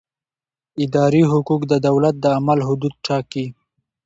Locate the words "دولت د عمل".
1.87-2.59